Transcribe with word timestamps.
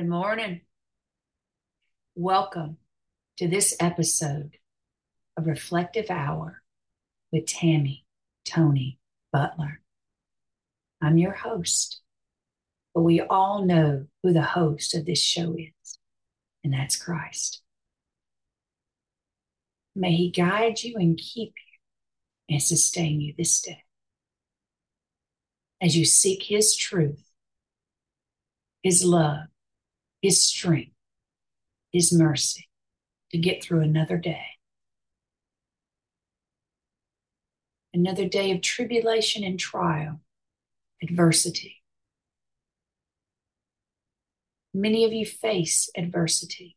Good 0.00 0.08
morning. 0.08 0.62
Welcome 2.14 2.78
to 3.36 3.46
this 3.46 3.76
episode 3.78 4.52
of 5.36 5.46
Reflective 5.46 6.06
Hour 6.08 6.62
with 7.30 7.44
Tammy 7.44 8.06
Tony 8.46 8.98
Butler. 9.30 9.82
I'm 11.02 11.18
your 11.18 11.34
host, 11.34 12.00
but 12.94 13.02
we 13.02 13.20
all 13.20 13.66
know 13.66 14.06
who 14.22 14.32
the 14.32 14.40
host 14.40 14.94
of 14.94 15.04
this 15.04 15.22
show 15.22 15.54
is, 15.58 15.98
and 16.64 16.72
that's 16.72 16.96
Christ. 16.96 17.60
May 19.94 20.12
He 20.16 20.30
guide 20.30 20.82
you 20.82 20.96
and 20.96 21.18
keep 21.18 21.52
you 22.48 22.54
and 22.54 22.62
sustain 22.62 23.20
you 23.20 23.34
this 23.36 23.60
day 23.60 23.84
as 25.78 25.94
you 25.94 26.06
seek 26.06 26.44
His 26.44 26.74
truth, 26.74 27.30
His 28.82 29.04
love, 29.04 29.40
His 30.22 30.42
strength, 30.42 30.92
His 31.92 32.12
mercy 32.12 32.68
to 33.30 33.38
get 33.38 33.62
through 33.62 33.80
another 33.80 34.18
day. 34.18 34.46
Another 37.92 38.28
day 38.28 38.50
of 38.52 38.60
tribulation 38.60 39.42
and 39.42 39.58
trial, 39.58 40.20
adversity. 41.02 41.82
Many 44.72 45.04
of 45.04 45.12
you 45.12 45.26
face 45.26 45.90
adversity, 45.96 46.76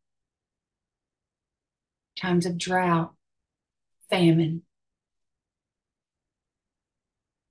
times 2.19 2.47
of 2.47 2.57
drought, 2.57 3.13
famine, 4.09 4.63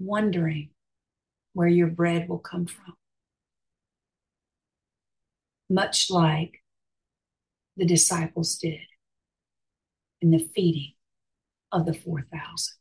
wondering 0.00 0.70
where 1.52 1.68
your 1.68 1.86
bread 1.86 2.28
will 2.28 2.38
come 2.38 2.66
from. 2.66 2.94
Much 5.72 6.10
like 6.10 6.62
the 7.78 7.86
disciples 7.86 8.58
did 8.58 8.80
in 10.20 10.30
the 10.30 10.50
feeding 10.54 10.92
of 11.72 11.86
the 11.86 11.94
4,000. 11.94 12.74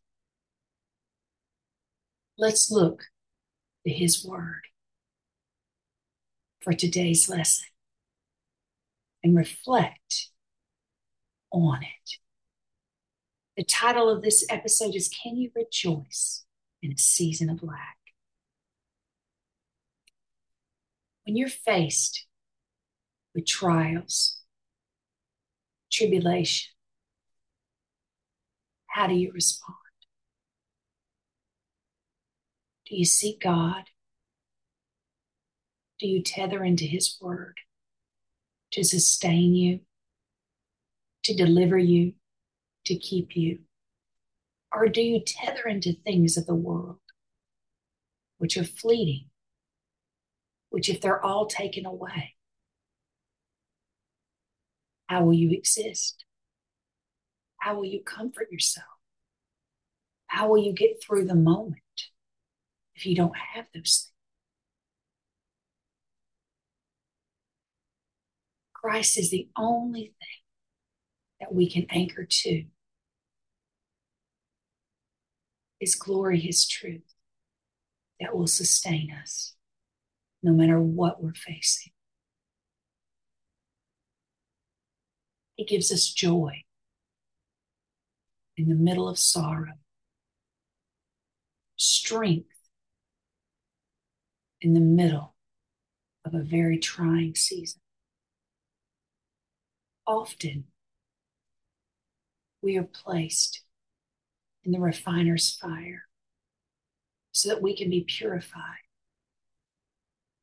Let's 2.37 2.69
look 2.69 3.03
to 3.87 3.93
his 3.93 4.25
word 4.25 4.63
for 6.59 6.73
today's 6.73 7.29
lesson 7.29 7.67
and 9.23 9.37
reflect 9.37 10.27
on 11.49 11.83
it. 11.83 12.17
The 13.55 13.63
title 13.63 14.09
of 14.09 14.21
this 14.21 14.45
episode 14.49 14.95
is 14.95 15.07
Can 15.07 15.37
You 15.37 15.49
Rejoice 15.55 16.43
in 16.83 16.91
a 16.91 16.97
Season 16.97 17.49
of 17.49 17.63
Lack? 17.63 17.95
When 21.23 21.37
you're 21.37 21.47
faced 21.47 22.27
with 23.33 23.45
trials, 23.45 24.41
tribulation, 25.91 26.71
how 28.87 29.07
do 29.07 29.13
you 29.13 29.31
respond? 29.33 29.75
Do 32.87 32.97
you 32.97 33.05
seek 33.05 33.41
God? 33.41 33.83
Do 35.99 36.07
you 36.07 36.21
tether 36.21 36.63
into 36.63 36.83
His 36.83 37.17
Word 37.21 37.59
to 38.71 38.83
sustain 38.83 39.55
you, 39.55 39.81
to 41.23 41.35
deliver 41.35 41.77
you, 41.77 42.13
to 42.85 42.95
keep 42.95 43.35
you? 43.35 43.59
Or 44.73 44.87
do 44.87 45.01
you 45.01 45.21
tether 45.25 45.67
into 45.67 45.93
things 45.93 46.37
of 46.37 46.45
the 46.45 46.55
world, 46.55 46.99
which 48.39 48.57
are 48.57 48.63
fleeting, 48.63 49.25
which, 50.69 50.89
if 50.89 50.99
they're 50.99 51.23
all 51.23 51.45
taken 51.45 51.85
away, 51.85 52.35
how 55.11 55.25
will 55.25 55.33
you 55.33 55.51
exist? 55.51 56.23
How 57.57 57.75
will 57.75 57.83
you 57.83 58.01
comfort 58.01 58.49
yourself? 58.49 58.87
How 60.27 60.47
will 60.47 60.63
you 60.63 60.71
get 60.71 61.03
through 61.03 61.25
the 61.25 61.35
moment 61.35 61.81
if 62.95 63.05
you 63.05 63.13
don't 63.13 63.35
have 63.35 63.65
those 63.73 64.07
things? 64.07 64.11
Christ 68.71 69.17
is 69.17 69.31
the 69.31 69.49
only 69.57 70.13
thing 70.17 70.39
that 71.41 71.53
we 71.53 71.69
can 71.69 71.87
anchor 71.89 72.25
to. 72.25 72.63
His 75.81 75.95
glory, 75.95 76.39
His 76.39 76.65
truth 76.65 77.13
that 78.21 78.33
will 78.33 78.47
sustain 78.47 79.11
us 79.11 79.55
no 80.41 80.53
matter 80.53 80.79
what 80.79 81.21
we're 81.21 81.33
facing. 81.33 81.91
Gives 85.67 85.91
us 85.91 86.09
joy 86.09 86.63
in 88.57 88.67
the 88.67 88.75
middle 88.75 89.07
of 89.07 89.17
sorrow, 89.17 89.73
strength 91.77 92.49
in 94.59 94.73
the 94.73 94.81
middle 94.81 95.35
of 96.25 96.33
a 96.33 96.43
very 96.43 96.77
trying 96.77 97.35
season. 97.35 97.79
Often, 100.05 100.65
we 102.61 102.77
are 102.77 102.83
placed 102.83 103.63
in 104.63 104.71
the 104.71 104.79
refiner's 104.79 105.55
fire 105.55 106.03
so 107.31 107.49
that 107.49 107.61
we 107.61 107.75
can 107.75 107.89
be 107.89 108.03
purified 108.05 108.81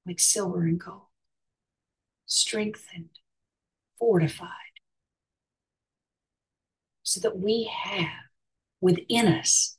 like 0.07 0.21
silver 0.21 0.63
and 0.63 0.81
gold, 0.81 1.03
strengthened, 2.25 3.19
fortified, 3.99 4.49
so 7.09 7.21
that 7.21 7.39
we 7.39 7.73
have 7.85 8.27
within 8.83 9.27
us 9.27 9.79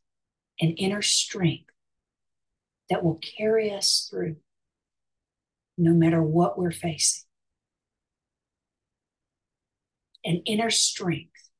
an 0.60 0.72
inner 0.72 1.04
strength 1.04 1.70
that 2.90 3.04
will 3.04 3.22
carry 3.38 3.72
us 3.72 4.08
through 4.10 4.36
no 5.78 5.94
matter 5.94 6.24
what 6.24 6.58
we're 6.58 6.72
facing. 6.72 7.22
An 10.26 10.42
inner 10.48 10.72
strength 10.72 11.52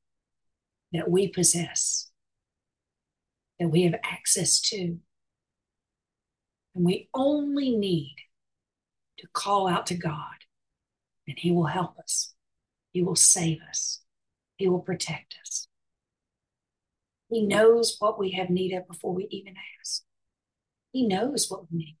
that 0.92 1.08
we 1.08 1.28
possess, 1.28 2.10
that 3.60 3.68
we 3.68 3.84
have 3.84 3.94
access 4.02 4.60
to. 4.62 4.98
And 6.74 6.84
we 6.84 7.08
only 7.14 7.76
need 7.76 8.16
to 9.18 9.28
call 9.32 9.68
out 9.68 9.86
to 9.86 9.94
God, 9.94 10.44
and 11.28 11.38
He 11.38 11.52
will 11.52 11.66
help 11.66 11.96
us. 11.96 12.34
He 12.90 13.04
will 13.04 13.14
save 13.14 13.58
us. 13.68 13.99
He 14.60 14.68
will 14.68 14.80
protect 14.80 15.36
us. 15.40 15.68
He 17.30 17.46
knows 17.46 17.96
what 17.98 18.18
we 18.18 18.32
have 18.32 18.50
need 18.50 18.74
of 18.74 18.86
before 18.86 19.14
we 19.14 19.26
even 19.30 19.54
ask. 19.80 20.02
He 20.92 21.06
knows 21.06 21.46
what 21.48 21.62
we 21.72 21.78
need. 21.78 21.96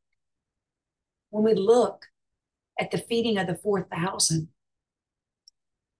When 1.30 1.42
we 1.42 1.54
look 1.54 2.04
at 2.78 2.90
the 2.90 2.98
feeding 2.98 3.38
of 3.38 3.46
the 3.46 3.54
4,000, 3.54 4.48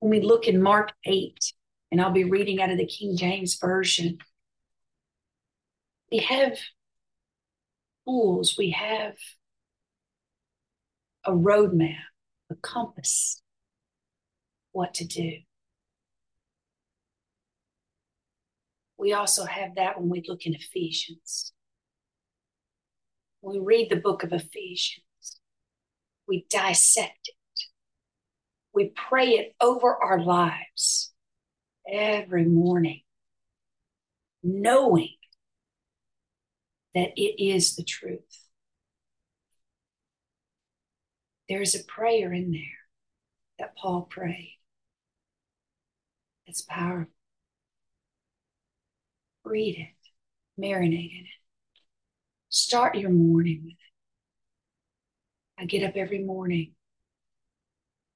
when 0.00 0.10
we 0.10 0.20
look 0.20 0.46
in 0.46 0.60
Mark 0.60 0.92
8, 1.06 1.38
and 1.90 1.98
I'll 1.98 2.12
be 2.12 2.24
reading 2.24 2.60
out 2.60 2.68
of 2.68 2.76
the 2.76 2.84
King 2.84 3.16
James 3.16 3.54
Version, 3.58 4.18
we 6.12 6.18
have 6.18 6.58
tools, 8.06 8.56
we 8.58 8.72
have 8.72 9.14
a 11.24 11.32
roadmap, 11.32 12.04
a 12.50 12.54
compass, 12.56 13.40
what 14.72 14.92
to 14.92 15.06
do. 15.06 15.38
We 19.00 19.14
also 19.14 19.46
have 19.46 19.76
that 19.76 19.98
when 19.98 20.10
we 20.10 20.22
look 20.28 20.44
in 20.44 20.54
Ephesians. 20.54 21.54
When 23.40 23.56
we 23.56 23.64
read 23.64 23.88
the 23.88 23.96
book 23.96 24.22
of 24.24 24.34
Ephesians, 24.34 25.40
we 26.28 26.44
dissect 26.50 27.28
it, 27.28 27.62
we 28.74 28.92
pray 28.94 29.30
it 29.30 29.54
over 29.58 29.96
our 29.96 30.22
lives 30.22 31.14
every 31.90 32.44
morning, 32.44 33.00
knowing 34.42 35.16
that 36.94 37.12
it 37.16 37.42
is 37.42 37.76
the 37.76 37.84
truth. 37.84 38.50
There's 41.48 41.74
a 41.74 41.84
prayer 41.84 42.34
in 42.34 42.52
there 42.52 42.60
that 43.58 43.76
Paul 43.78 44.02
prayed. 44.02 44.58
It's 46.46 46.60
powerful. 46.60 47.19
Read 49.44 49.76
it, 49.78 50.62
marinate 50.62 51.12
in 51.12 51.24
it. 51.24 51.40
Start 52.48 52.96
your 52.96 53.10
morning 53.10 53.62
with 53.64 53.72
it. 53.72 53.76
I 55.62 55.64
get 55.66 55.84
up 55.84 55.96
every 55.96 56.20
morning 56.20 56.72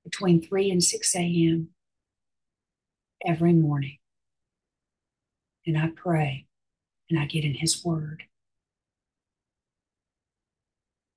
between 0.03 0.43
3 0.43 0.71
and 0.71 0.83
6 0.83 1.15
a.m. 1.17 1.69
every 3.25 3.53
morning. 3.53 3.99
And 5.67 5.79
I 5.79 5.89
pray 5.95 6.47
and 7.09 7.19
I 7.19 7.27
get 7.27 7.45
in 7.45 7.55
His 7.55 7.85
Word. 7.85 8.25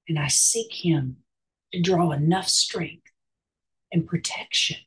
And 0.07 0.17
I 0.17 0.27
seek 0.27 0.73
Him 0.73 1.17
to 1.73 1.81
draw 1.81 2.11
enough 2.11 2.47
strength 2.47 3.11
and 3.91 4.07
protection 4.07 4.77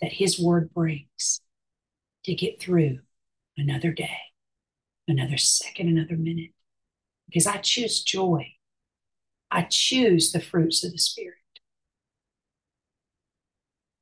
that 0.00 0.12
His 0.12 0.38
Word 0.38 0.72
brings 0.74 1.40
to 2.24 2.34
get 2.34 2.60
through 2.60 3.00
another 3.56 3.92
day, 3.92 4.18
another 5.08 5.36
second, 5.36 5.88
another 5.88 6.16
minute. 6.16 6.50
Because 7.26 7.46
I 7.46 7.58
choose 7.58 8.02
joy. 8.02 8.54
I 9.50 9.62
choose 9.62 10.32
the 10.32 10.40
fruits 10.40 10.84
of 10.84 10.92
the 10.92 10.98
Spirit. 10.98 11.36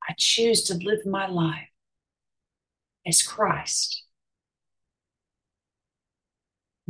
I 0.09 0.15
choose 0.19 0.63
to 0.65 0.75
live 0.75 1.07
my 1.07 1.27
life 1.29 1.69
as 3.07 3.23
Christ 3.23 4.05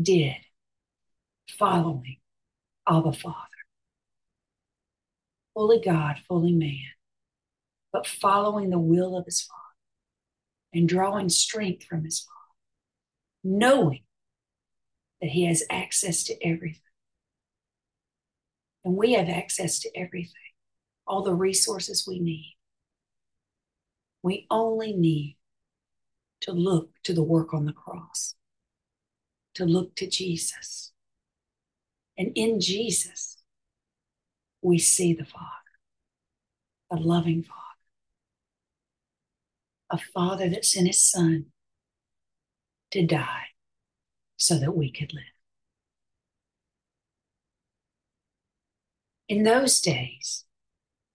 did, 0.01 0.37
following 1.59 2.17
Abba 2.89 3.13
Father. 3.13 3.37
Fully 5.55 5.81
God, 5.81 6.17
fully 6.27 6.53
man, 6.53 6.93
but 7.93 8.07
following 8.07 8.71
the 8.71 8.79
will 8.79 9.17
of 9.17 9.27
his 9.27 9.43
Father 9.43 9.61
and 10.73 10.89
drawing 10.89 11.29
strength 11.29 11.85
from 11.85 12.05
his 12.05 12.21
Father, 12.21 12.40
knowing 13.43 14.03
that 15.21 15.31
he 15.31 15.47
has 15.47 15.63
access 15.71 16.25
to 16.25 16.47
everything. 16.47 16.83
And 18.85 18.97
we 18.97 19.13
have 19.13 19.29
access 19.29 19.79
to 19.81 19.91
everything, 19.97 20.33
all 21.07 21.23
the 21.23 21.35
resources 21.35 22.07
we 22.07 22.19
need. 22.19 22.57
We 24.23 24.47
only 24.51 24.93
need 24.93 25.37
to 26.43 26.53
look 26.53 26.91
to 27.05 27.13
the 27.13 27.23
work 27.23 27.53
on 27.53 27.67
the 27.67 27.73
cross, 27.73 28.35
to 29.55 29.65
look 29.65 29.95
to 29.97 30.07
Jesus. 30.07 30.93
And 32.17 32.33
in 32.35 32.61
Jesus, 32.61 33.39
we 34.63 34.79
see 34.79 35.15
the 35.15 35.25
Father, 35.25 35.47
a 36.91 36.97
loving 36.97 37.43
Father, 37.43 37.61
a 39.91 39.99
Father 40.13 40.49
that 40.51 40.65
sent 40.65 40.87
His 40.87 41.03
Son 41.03 41.47
to 42.93 43.07
die 43.07 43.47
so 44.37 44.59
that 44.59 44.77
we 44.77 44.91
could 44.91 45.13
live. 45.13 45.23
In 49.29 49.45
those 49.45 49.81
days, 49.81 50.45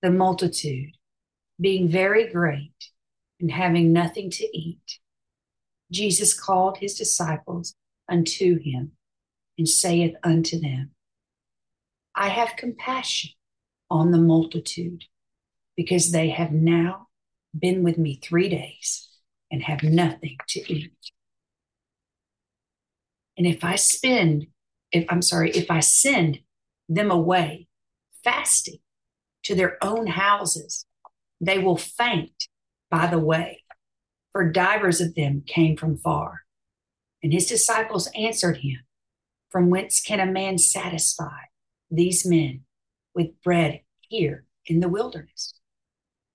the 0.01 0.09
multitude, 0.09 0.91
being 1.59 1.89
very 1.89 2.31
great 2.31 2.91
and 3.39 3.51
having 3.51 3.91
nothing 3.91 4.29
to 4.29 4.57
eat, 4.57 4.99
Jesus 5.91 6.33
called 6.33 6.77
his 6.77 6.95
disciples 6.95 7.75
unto 8.09 8.59
him 8.59 8.93
and 9.57 9.67
saith 9.67 10.15
unto 10.23 10.59
them, 10.59 10.91
I 12.15 12.29
have 12.29 12.55
compassion 12.55 13.31
on 13.89 14.11
the 14.11 14.17
multitude 14.17 15.03
because 15.75 16.11
they 16.11 16.29
have 16.29 16.51
now 16.51 17.07
been 17.57 17.83
with 17.83 17.97
me 17.97 18.19
three 18.21 18.49
days 18.49 19.09
and 19.51 19.63
have 19.63 19.83
nothing 19.83 20.37
to 20.49 20.73
eat. 20.73 20.93
And 23.37 23.45
if 23.45 23.63
I 23.63 23.75
spend, 23.75 24.47
if 24.91 25.05
I'm 25.09 25.21
sorry, 25.21 25.51
if 25.51 25.69
I 25.69 25.79
send 25.79 26.39
them 26.87 27.11
away 27.11 27.67
fasting 28.23 28.79
to 29.43 29.55
their 29.55 29.77
own 29.83 30.07
houses, 30.07 30.85
they 31.41 31.59
will 31.59 31.77
faint 31.77 32.47
by 32.95 33.07
the 33.07 33.19
way, 33.19 33.63
for 34.31 34.51
divers 34.51 35.01
of 35.01 35.15
them 35.15 35.43
came 35.45 35.75
from 35.75 35.97
far. 35.97 36.43
And 37.21 37.33
his 37.33 37.45
disciples 37.45 38.09
answered 38.15 38.57
him, 38.57 38.79
From 39.49 39.69
whence 39.69 40.01
can 40.01 40.19
a 40.19 40.31
man 40.31 40.57
satisfy 40.57 41.39
these 41.89 42.25
men 42.25 42.61
with 43.13 43.41
bread 43.43 43.81
here 43.99 44.45
in 44.65 44.79
the 44.79 44.89
wilderness? 44.89 45.55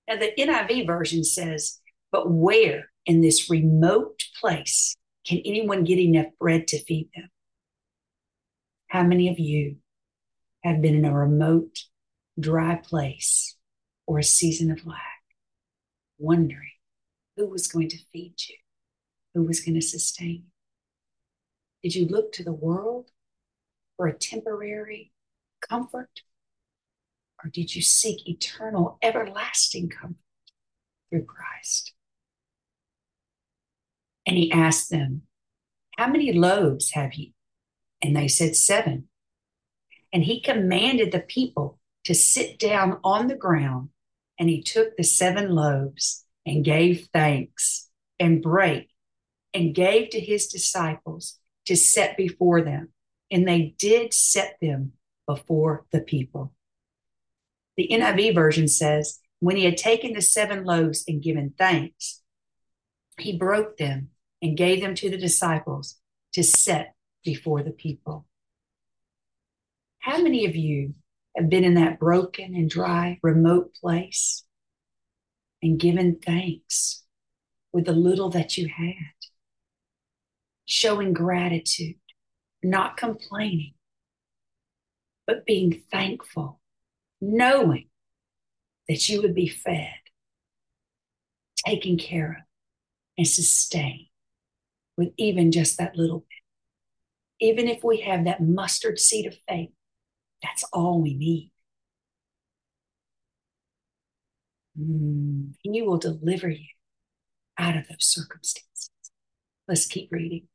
Now, 0.08 0.16
the 0.16 0.32
NIV 0.38 0.86
version 0.86 1.24
says, 1.24 1.80
But 2.10 2.30
where 2.30 2.90
in 3.06 3.20
this 3.20 3.48
remote 3.48 4.24
place 4.40 4.96
can 5.30 5.40
anyone 5.44 5.84
get 5.84 6.00
enough 6.00 6.26
bread 6.40 6.66
to 6.66 6.82
feed 6.82 7.08
them? 7.14 7.30
How 8.88 9.04
many 9.04 9.28
of 9.28 9.38
you 9.38 9.76
have 10.64 10.82
been 10.82 10.96
in 10.96 11.04
a 11.04 11.14
remote, 11.14 11.84
dry 12.40 12.74
place 12.74 13.56
or 14.08 14.18
a 14.18 14.24
season 14.24 14.72
of 14.72 14.84
lack, 14.84 15.22
wondering 16.18 16.72
who 17.36 17.46
was 17.46 17.68
going 17.68 17.88
to 17.90 17.98
feed 18.12 18.34
you, 18.48 18.56
who 19.32 19.44
was 19.44 19.60
going 19.60 19.76
to 19.76 19.80
sustain 19.80 20.46
you? 20.46 20.52
Did 21.84 21.94
you 21.94 22.08
look 22.08 22.32
to 22.32 22.42
the 22.42 22.52
world 22.52 23.12
for 23.96 24.08
a 24.08 24.18
temporary 24.18 25.12
comfort? 25.60 26.22
Or 27.44 27.50
did 27.50 27.72
you 27.76 27.82
seek 27.82 28.28
eternal, 28.28 28.98
everlasting 29.00 29.90
comfort 29.90 30.16
through 31.08 31.26
Christ? 31.26 31.92
And 34.30 34.38
he 34.38 34.52
asked 34.52 34.90
them, 34.90 35.22
How 35.96 36.06
many 36.06 36.32
loaves 36.32 36.92
have 36.92 37.14
ye? 37.14 37.34
And 38.00 38.14
they 38.14 38.28
said, 38.28 38.54
Seven. 38.54 39.08
And 40.12 40.22
he 40.22 40.40
commanded 40.40 41.10
the 41.10 41.18
people 41.18 41.80
to 42.04 42.14
sit 42.14 42.56
down 42.56 43.00
on 43.02 43.26
the 43.26 43.34
ground. 43.34 43.88
And 44.38 44.48
he 44.48 44.62
took 44.62 44.96
the 44.96 45.02
seven 45.02 45.50
loaves 45.50 46.24
and 46.46 46.64
gave 46.64 47.08
thanks 47.12 47.90
and 48.20 48.40
brake 48.40 48.90
and 49.52 49.74
gave 49.74 50.10
to 50.10 50.20
his 50.20 50.46
disciples 50.46 51.40
to 51.66 51.74
set 51.74 52.16
before 52.16 52.62
them. 52.62 52.90
And 53.32 53.48
they 53.48 53.74
did 53.78 54.14
set 54.14 54.58
them 54.62 54.92
before 55.26 55.86
the 55.90 56.02
people. 56.02 56.52
The 57.76 57.88
NIV 57.90 58.36
version 58.36 58.68
says, 58.68 59.18
when 59.40 59.56
he 59.56 59.64
had 59.64 59.76
taken 59.76 60.12
the 60.12 60.22
seven 60.22 60.62
loaves 60.62 61.02
and 61.08 61.20
given 61.20 61.52
thanks, 61.58 62.22
he 63.18 63.36
broke 63.36 63.76
them 63.76 64.10
and 64.42 64.56
gave 64.56 64.80
them 64.80 64.94
to 64.96 65.10
the 65.10 65.18
disciples 65.18 65.96
to 66.32 66.42
set 66.42 66.94
before 67.24 67.62
the 67.62 67.70
people. 67.70 68.26
How 69.98 70.22
many 70.22 70.46
of 70.46 70.56
you 70.56 70.94
have 71.36 71.50
been 71.50 71.64
in 71.64 71.74
that 71.74 71.98
broken 71.98 72.54
and 72.54 72.68
dry, 72.68 73.18
remote 73.22 73.74
place 73.74 74.44
and 75.62 75.78
given 75.78 76.18
thanks 76.24 77.04
with 77.72 77.84
the 77.84 77.92
little 77.92 78.30
that 78.30 78.56
you 78.56 78.68
had? 78.68 78.94
Showing 80.64 81.12
gratitude, 81.12 81.96
not 82.62 82.96
complaining, 82.96 83.74
but 85.26 85.44
being 85.44 85.82
thankful, 85.90 86.60
knowing 87.20 87.88
that 88.88 89.08
you 89.08 89.20
would 89.20 89.34
be 89.34 89.48
fed, 89.48 89.94
taken 91.66 91.98
care 91.98 92.30
of, 92.30 92.44
and 93.18 93.28
sustained 93.28 94.09
with 95.00 95.14
even 95.16 95.50
just 95.50 95.78
that 95.78 95.96
little 95.96 96.18
bit. 96.18 97.46
Even 97.48 97.68
if 97.68 97.82
we 97.82 98.02
have 98.02 98.26
that 98.26 98.42
mustard 98.42 98.98
seed 98.98 99.24
of 99.24 99.34
faith, 99.48 99.70
that's 100.42 100.62
all 100.74 101.00
we 101.00 101.14
need. 101.14 101.52
Mm, 104.78 105.54
he 105.62 105.80
will 105.80 105.96
deliver 105.96 106.50
you 106.50 106.66
out 107.56 107.78
of 107.78 107.88
those 107.88 108.04
circumstances. 108.04 108.90
Let's 109.66 109.86
keep 109.86 110.10
reading. 110.12 110.48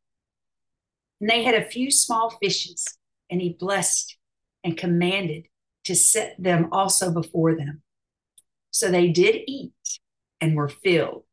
And 1.20 1.28
they 1.28 1.44
had 1.44 1.56
a 1.56 1.66
few 1.66 1.90
small 1.90 2.38
fishes, 2.40 2.86
and 3.32 3.42
he 3.42 3.58
blessed 3.60 4.16
and 4.64 4.78
commanded 4.78 5.48
to 5.86 5.96
set 5.96 6.36
them 6.38 6.70
also 6.72 7.12
before 7.12 7.56
them. 7.56 7.82
So 8.70 8.92
they 8.92 9.08
did 9.08 9.42
eat 9.48 9.74
and 10.40 10.56
were 10.56 10.70
filled. 10.70 11.24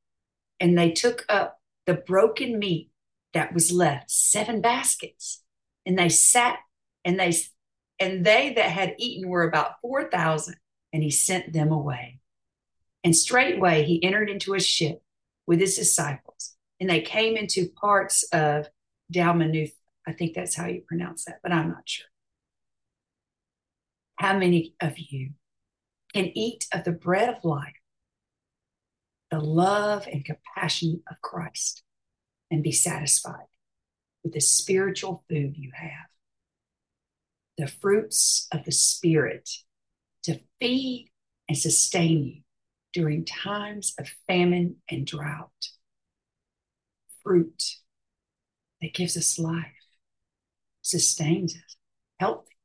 And 0.59 0.78
they 0.78 0.92
took 0.92 1.26
up 1.28 1.61
the 1.85 1.95
broken 1.95 2.59
meat 2.59 2.88
that 3.35 3.55
was 3.55 3.73
left, 3.73 4.11
seven 4.11 4.61
baskets. 4.61 5.43
And 5.85 5.99
they 5.99 6.09
sat 6.09 6.59
and 7.05 7.19
they 7.19 7.35
and 7.99 8.25
they 8.25 8.53
that 8.55 8.71
had 8.71 8.95
eaten 8.99 9.29
were 9.29 9.45
about 9.45 9.81
four 9.81 10.09
thousand, 10.11 10.57
and 10.93 11.03
he 11.03 11.11
sent 11.11 11.53
them 11.53 11.73
away. 11.73 12.21
And 13.05 13.17
straightway 13.17 13.85
he 13.85 14.03
entered 14.03 14.31
into 14.31 14.55
a 14.55 14.61
ship 14.61 15.03
with 15.47 15.61
his 15.61 15.77
disciples, 15.77 16.55
and 16.79 16.89
they 16.89 17.01
came 17.01 17.37
into 17.37 17.69
parts 17.69 18.23
of 18.33 18.69
Dalmanutha. 19.12 19.73
I 20.07 20.12
think 20.12 20.35
that's 20.35 20.55
how 20.55 20.67
you 20.67 20.83
pronounce 20.87 21.25
that, 21.25 21.41
but 21.43 21.53
I'm 21.53 21.69
not 21.69 21.89
sure. 21.89 22.07
How 24.17 24.39
many 24.39 24.75
of 24.81 24.99
you 24.99 25.31
can 26.15 26.37
eat 26.37 26.67
of 26.73 26.85
the 26.85 26.93
bread 26.93 27.29
of 27.29 27.45
life, 27.45 27.75
the 29.31 29.41
love 29.41 30.07
and 30.07 30.25
compassion 30.25 31.03
of 31.11 31.21
Christ, 31.21 31.83
and 32.53 32.63
be 32.63 32.71
satisfied 32.71 33.47
with 34.23 34.35
the 34.35 34.41
spiritual 34.41 35.25
food 35.29 35.57
you 35.57 35.73
have? 35.75 36.07
The 37.59 37.67
fruits 37.67 38.47
of 38.53 38.65
the 38.65 38.73
Spirit 38.73 39.49
to 40.25 40.41
feed 40.61 41.11
and 41.49 41.59
sustain 41.59 42.25
you 42.25 42.43
during 42.93 43.25
times 43.25 43.95
of 43.99 44.09
famine 44.27 44.77
and 44.91 45.07
drought. 45.07 45.51
Fruit 47.23 47.63
that 48.81 48.95
gives 48.95 49.17
us 49.17 49.39
life, 49.39 49.67
sustains 50.83 51.55
us, 51.55 51.77
healthy. 52.19 52.57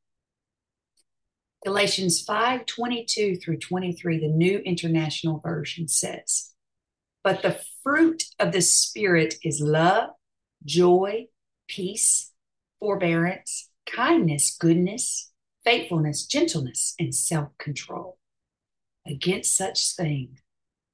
Galatians 1.65 2.21
5 2.21 2.65
22 2.65 3.35
through 3.37 3.57
23, 3.57 4.19
the 4.19 4.27
New 4.27 4.59
International 4.59 5.39
Version 5.39 5.87
says, 5.87 6.51
But 7.23 7.41
the 7.41 7.59
fruit 7.83 8.23
of 8.39 8.51
the 8.51 8.61
Spirit 8.61 9.35
is 9.43 9.61
love, 9.61 10.09
joy, 10.63 11.27
peace, 11.67 12.31
forbearance, 12.79 13.69
kindness, 13.85 14.55
goodness, 14.59 15.31
faithfulness, 15.63 16.25
gentleness, 16.25 16.93
and 16.99 17.13
self 17.13 17.49
control. 17.57 18.17
Against 19.05 19.55
such 19.55 19.95
things, 19.95 20.39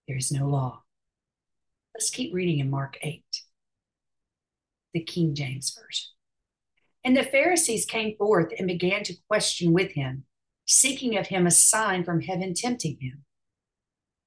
there 0.07 0.17
is 0.17 0.31
no 0.31 0.47
law. 0.47 0.83
Let's 1.93 2.09
keep 2.09 2.33
reading 2.33 2.59
in 2.59 2.69
Mark 2.69 2.97
8, 3.01 3.23
the 4.93 5.01
King 5.01 5.35
James 5.35 5.75
Version. 5.75 6.09
And 7.03 7.17
the 7.17 7.23
Pharisees 7.23 7.85
came 7.85 8.15
forth 8.17 8.53
and 8.57 8.67
began 8.67 9.03
to 9.03 9.15
question 9.27 9.73
with 9.73 9.91
him, 9.91 10.23
seeking 10.65 11.17
of 11.17 11.27
him 11.27 11.45
a 11.45 11.51
sign 11.51 12.03
from 12.03 12.21
heaven, 12.21 12.53
tempting 12.53 12.97
him. 13.01 13.25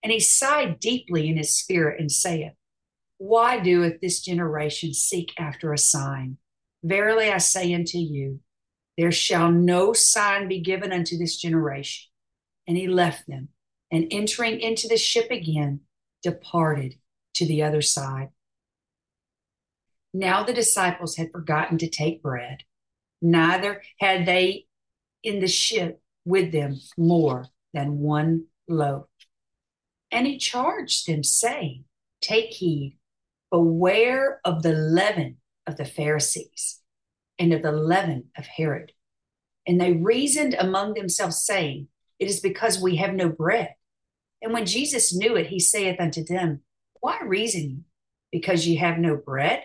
And 0.03 0.13
he 0.13 0.21
sighed 0.21 0.79
deeply 0.79 1.29
in 1.29 1.37
his 1.37 1.57
spirit 1.57 1.99
and 1.99 2.13
saith, 2.13 2.53
Why 3.19 3.61
doeth 3.61 4.01
this 4.01 4.21
generation 4.21 4.93
seek 4.93 5.33
after 5.39 5.73
a 5.73 5.79
sign? 5.79 6.39
Verily 6.83 7.31
I 7.31 7.39
say 7.39 7.73
unto 7.73 7.99
you, 7.99 8.41
there 8.97 9.13
shall 9.13 9.51
no 9.51 9.93
sign 9.93 10.49
be 10.49 10.61
given 10.61 10.93
unto 10.93 11.17
this 11.19 11.37
generation. 11.37 12.11
And 12.67 12.77
he 12.77 12.89
left 12.89 13.27
them, 13.27 13.49
and 13.91 14.07
entering 14.11 14.61
into 14.61 14.89
the 14.89 14.97
ship 14.97 15.31
again, 15.31 15.81
departed 16.23 16.97
to 17.35 17.47
the 17.47 17.63
other 17.63 17.83
side. 17.83 18.31
Now 20.13 20.43
the 20.43 20.55
disciples 20.55 21.17
had 21.17 21.31
forgotten 21.31 21.79
to 21.79 21.89
take 21.89 22.23
bread, 22.23 22.65
neither 23.21 23.83
had 24.01 24.27
they 24.27 24.67
in 25.23 25.41
the 25.41 25.49
ship 25.49 26.01
with 26.25 26.53
them 26.53 26.81
more 26.97 27.47
than 27.73 27.99
one 27.99 28.47
loaf. 28.69 29.07
And 30.11 30.27
he 30.27 30.39
charged 30.39 31.07
them, 31.07 31.23
saying, 31.23 31.85
Take 32.21 32.55
heed, 32.55 32.99
beware 33.51 34.41
of 34.45 34.63
the 34.63 34.73
leaven 34.73 35.39
of 35.67 35.77
the 35.77 35.85
Pharisees 35.85 36.81
and 37.39 37.53
of 37.53 37.63
the 37.63 37.73
leaven 37.73 38.31
of 38.37 38.47
Herod. 38.47 38.93
And 39.67 39.81
they 39.81 39.93
reasoned 39.93 40.55
among 40.59 40.95
themselves, 40.95 41.43
saying, 41.43 41.89
It 42.19 42.29
is 42.29 42.41
because 42.41 42.81
we 42.81 42.97
have 42.97 43.15
no 43.15 43.29
bread. 43.29 43.75
And 44.43 44.53
when 44.53 44.67
Jesus 44.67 45.15
knew 45.15 45.37
it, 45.37 45.49
he 45.49 45.59
saith 45.59 46.01
unto 46.01 46.25
them, 46.25 46.63
Why 47.01 47.19
reason 47.25 47.63
ye? 47.63 47.79
Because 48.31 48.67
ye 48.67 48.77
have 48.77 48.99
no 48.99 49.17
bread? 49.17 49.65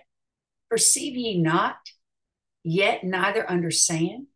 Perceive 0.70 1.16
ye 1.16 1.38
not, 1.38 1.78
yet 2.64 3.04
neither 3.04 3.48
understand? 3.50 4.28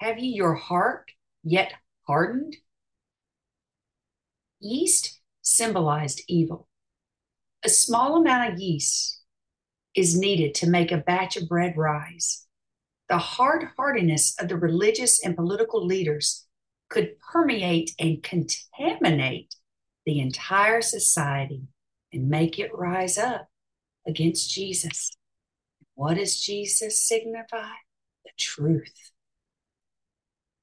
Have 0.00 0.18
ye 0.18 0.34
your 0.34 0.54
heart 0.54 1.10
yet 1.42 1.72
hardened? 2.06 2.56
Yeast 4.60 5.20
symbolized 5.42 6.22
evil. 6.28 6.68
A 7.64 7.68
small 7.68 8.16
amount 8.16 8.52
of 8.52 8.60
yeast 8.60 9.20
is 9.94 10.16
needed 10.16 10.54
to 10.56 10.68
make 10.68 10.92
a 10.92 10.98
batch 10.98 11.36
of 11.36 11.48
bread 11.48 11.76
rise. 11.76 12.46
The 13.08 13.18
hard 13.18 13.68
heartedness 13.76 14.34
of 14.40 14.48
the 14.48 14.56
religious 14.56 15.24
and 15.24 15.36
political 15.36 15.84
leaders 15.84 16.46
could 16.88 17.16
permeate 17.32 17.92
and 17.98 18.22
contaminate 18.22 19.54
the 20.04 20.20
entire 20.20 20.80
society 20.82 21.62
and 22.12 22.28
make 22.28 22.58
it 22.58 22.74
rise 22.74 23.18
up 23.18 23.48
against 24.06 24.50
Jesus. 24.50 25.16
What 25.94 26.14
does 26.14 26.40
Jesus 26.40 27.02
signify? 27.02 27.72
The 28.24 28.30
truth. 28.38 29.12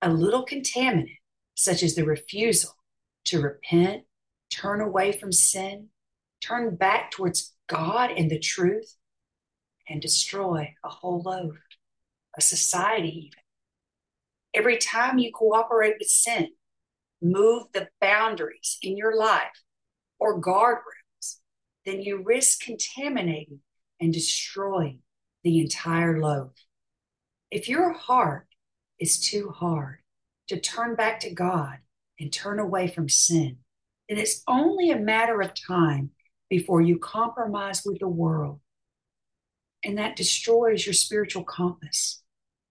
A 0.01 0.09
little 0.11 0.45
contaminant, 0.45 1.17
such 1.55 1.81
as 1.81 1.95
the 1.95 2.05
refusal 2.05 2.75
to 3.25 3.41
repent, 3.41 4.03
turn 4.49 4.81
away 4.81 5.11
from 5.11 5.31
sin, 5.31 5.89
turn 6.45 6.75
back 6.75 7.11
towards 7.11 7.53
God 7.67 8.11
and 8.11 8.29
the 8.29 8.39
truth, 8.39 8.95
and 9.87 10.01
destroy 10.01 10.73
a 10.83 10.89
whole 10.89 11.21
loaf, 11.21 11.55
a 12.37 12.41
society, 12.41 13.27
even. 13.27 13.39
Every 14.53 14.77
time 14.77 15.17
you 15.17 15.31
cooperate 15.33 15.95
with 15.99 16.07
sin, 16.07 16.49
move 17.21 17.63
the 17.73 17.87
boundaries 17.99 18.77
in 18.81 18.97
your 18.97 19.15
life 19.15 19.63
or 20.19 20.41
guardrails, 20.41 21.39
then 21.85 22.01
you 22.01 22.23
risk 22.23 22.61
contaminating 22.61 23.59
and 23.99 24.13
destroying 24.13 24.99
the 25.43 25.59
entire 25.59 26.21
loaf. 26.21 26.51
If 27.51 27.67
your 27.67 27.93
heart 27.93 28.47
is 28.99 29.19
too 29.19 29.49
hard 29.49 29.99
to 30.47 30.59
turn 30.59 30.95
back 30.95 31.19
to 31.21 31.33
God 31.33 31.77
and 32.19 32.31
turn 32.31 32.59
away 32.59 32.87
from 32.87 33.09
sin, 33.09 33.57
then 34.07 34.17
it's 34.17 34.43
only 34.47 34.91
a 34.91 34.99
matter 34.99 35.41
of 35.41 35.53
time 35.53 36.11
before 36.53 36.81
you 36.81 36.99
compromise 36.99 37.81
with 37.83 37.97
the 37.97 38.07
world. 38.07 38.59
And 39.83 39.97
that 39.97 40.15
destroys 40.15 40.85
your 40.85 40.93
spiritual 40.93 41.43
compass, 41.43 42.21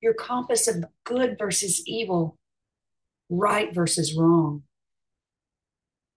your 0.00 0.14
compass 0.14 0.68
of 0.68 0.84
good 1.02 1.36
versus 1.36 1.82
evil, 1.84 2.38
right 3.28 3.74
versus 3.74 4.14
wrong. 4.14 4.62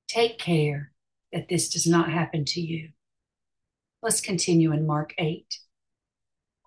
Take 0.07 0.37
care 0.37 0.91
that 1.33 1.49
this 1.49 1.69
does 1.69 1.87
not 1.87 2.11
happen 2.11 2.45
to 2.45 2.61
you. 2.61 2.89
Let's 4.03 4.21
continue 4.21 4.71
in 4.71 4.85
Mark 4.85 5.15
8. 5.17 5.47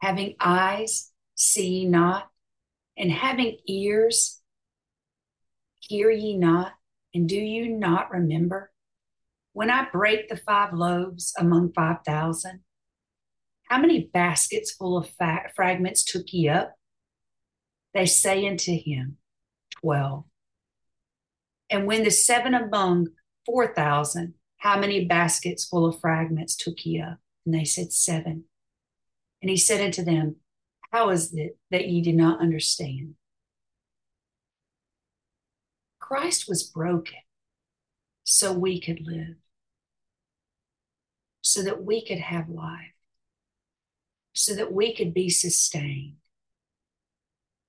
Having 0.03 0.35
eyes, 0.41 1.13
see 1.37 1.85
not, 1.85 2.29
and 2.97 3.13
having 3.13 3.59
ears, 3.69 4.41
hear 5.79 6.11
ye 6.11 6.37
not, 6.37 6.73
and 7.15 7.29
do 7.29 7.37
you 7.37 7.69
not 7.69 8.11
remember? 8.11 8.73
When 9.59 9.71
I 9.71 9.89
break 9.91 10.29
the 10.29 10.37
five 10.37 10.73
loaves 10.73 11.35
among 11.37 11.73
5,000, 11.73 12.61
how 13.65 13.81
many 13.81 14.05
baskets 14.15 14.71
full 14.71 14.97
of 14.97 15.11
fa- 15.19 15.51
fragments 15.57 16.05
took 16.05 16.33
ye 16.33 16.49
up? 16.49 16.77
They 17.93 18.07
say 18.07 18.47
unto 18.47 18.71
him, 18.79 19.17
Twelve. 19.81 20.27
And 21.69 21.89
when 21.89 22.05
the 22.05 22.13
seven 22.13 22.55
among 22.55 23.09
4,000, 23.47 24.35
how 24.59 24.79
many 24.79 25.05
baskets 25.05 25.65
full 25.65 25.87
of 25.87 25.99
fragments 25.99 26.55
took 26.55 26.87
ye 26.87 27.01
up? 27.01 27.19
And 27.45 27.53
they 27.53 27.65
said, 27.65 27.93
Seven. 27.93 28.45
And 29.43 29.51
he 29.51 29.57
said 29.57 29.81
unto 29.81 30.05
them, 30.05 30.37
How 30.93 31.11
is 31.11 31.35
it 31.35 31.59
that 31.73 31.89
ye 31.89 32.01
do 32.01 32.13
not 32.13 32.41
understand? 32.41 33.17
Christ 35.99 36.49
was 36.49 36.63
broken 36.63 37.19
so 38.23 38.53
we 38.53 38.81
could 38.81 39.05
live, 39.05 39.35
so 41.41 41.63
that 41.63 41.83
we 41.83 42.05
could 42.05 42.19
have 42.19 42.49
life, 42.49 42.93
so 44.33 44.55
that 44.55 44.73
we 44.73 44.95
could 44.95 45.15
be 45.15 45.31
sustained, 45.31 46.17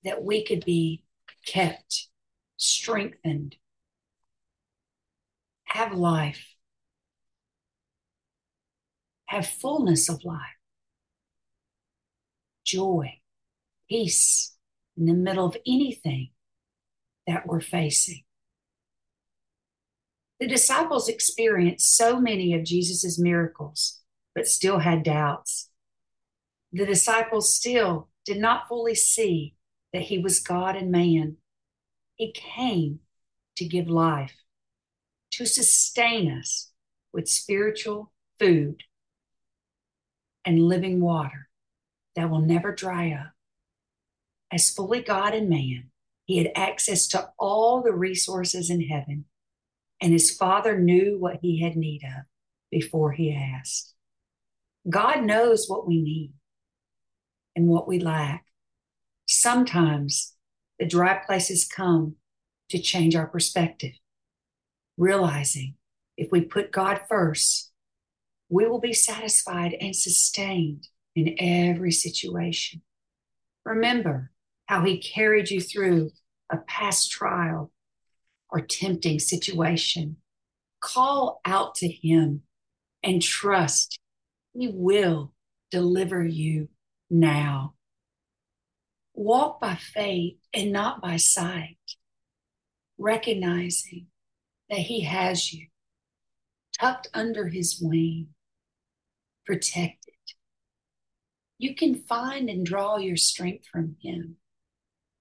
that 0.04 0.22
we 0.22 0.44
could 0.44 0.64
be 0.64 1.04
kept, 1.46 2.08
strengthened, 2.56 3.56
have 5.64 5.92
life, 5.92 6.54
have 9.26 9.46
fullness 9.46 10.08
of 10.08 10.24
life, 10.24 10.58
joy, 12.64 13.20
peace 13.88 14.56
in 14.96 15.06
the 15.06 15.14
middle 15.14 15.46
of 15.46 15.56
anything 15.66 16.30
that 17.26 17.46
we're 17.46 17.60
facing. 17.60 18.24
The 20.40 20.48
disciples 20.48 21.06
experienced 21.06 21.94
so 21.94 22.18
many 22.18 22.54
of 22.54 22.64
Jesus' 22.64 23.18
miracles, 23.18 24.00
but 24.34 24.48
still 24.48 24.78
had 24.78 25.02
doubts. 25.02 25.68
The 26.72 26.86
disciples 26.86 27.54
still 27.54 28.08
did 28.24 28.38
not 28.38 28.66
fully 28.66 28.94
see 28.94 29.54
that 29.92 30.02
he 30.02 30.18
was 30.18 30.40
God 30.40 30.76
and 30.76 30.90
man. 30.90 31.36
He 32.14 32.32
came 32.32 33.00
to 33.56 33.66
give 33.66 33.86
life, 33.88 34.34
to 35.32 35.44
sustain 35.44 36.32
us 36.32 36.72
with 37.12 37.28
spiritual 37.28 38.10
food 38.38 38.84
and 40.46 40.68
living 40.68 41.00
water 41.00 41.50
that 42.16 42.30
will 42.30 42.40
never 42.40 42.74
dry 42.74 43.12
up. 43.12 43.32
As 44.50 44.70
fully 44.70 45.02
God 45.02 45.34
and 45.34 45.50
man, 45.50 45.90
he 46.24 46.38
had 46.38 46.52
access 46.56 47.06
to 47.08 47.30
all 47.38 47.82
the 47.82 47.92
resources 47.92 48.70
in 48.70 48.88
heaven 48.88 49.26
and 50.00 50.12
his 50.12 50.30
father 50.30 50.78
knew 50.78 51.18
what 51.18 51.38
he 51.42 51.62
had 51.62 51.76
need 51.76 52.02
of 52.04 52.24
before 52.70 53.12
he 53.12 53.34
asked. 53.34 53.94
God 54.88 55.24
knows 55.24 55.66
what 55.68 55.86
we 55.86 56.00
need 56.00 56.32
and 57.54 57.68
what 57.68 57.86
we 57.86 57.98
lack. 57.98 58.46
Sometimes 59.26 60.34
the 60.78 60.86
dry 60.86 61.20
places 61.24 61.66
come 61.66 62.16
to 62.70 62.78
change 62.78 63.14
our 63.14 63.26
perspective, 63.26 63.92
realizing 64.96 65.74
if 66.16 66.30
we 66.32 66.40
put 66.40 66.72
God 66.72 67.00
first, 67.08 67.70
we 68.48 68.66
will 68.66 68.80
be 68.80 68.92
satisfied 68.92 69.74
and 69.80 69.94
sustained 69.94 70.88
in 71.14 71.36
every 71.38 71.92
situation. 71.92 72.82
Remember 73.64 74.30
how 74.66 74.84
he 74.84 74.98
carried 74.98 75.50
you 75.50 75.60
through 75.60 76.10
a 76.50 76.56
past 76.58 77.10
trial 77.10 77.70
or 78.52 78.60
tempting 78.60 79.18
situation, 79.18 80.16
call 80.80 81.40
out 81.44 81.74
to 81.76 81.88
Him 81.88 82.42
and 83.02 83.22
trust 83.22 83.98
He 84.52 84.68
will 84.68 85.32
deliver 85.70 86.24
you 86.24 86.68
now. 87.08 87.74
Walk 89.14 89.60
by 89.60 89.74
faith 89.74 90.38
and 90.54 90.72
not 90.72 91.00
by 91.00 91.16
sight, 91.16 91.78
recognizing 92.98 94.06
that 94.68 94.78
He 94.78 95.02
has 95.02 95.52
you 95.52 95.68
tucked 96.78 97.08
under 97.12 97.48
His 97.48 97.78
wing, 97.80 98.28
protected. 99.44 100.14
You 101.58 101.74
can 101.74 101.94
find 101.94 102.48
and 102.48 102.64
draw 102.64 102.96
your 102.96 103.16
strength 103.16 103.66
from 103.66 103.96
Him. 104.02 104.36